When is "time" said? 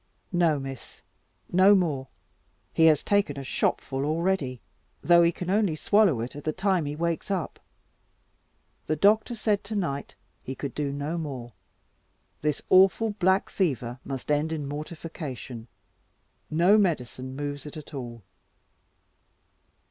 6.51-6.85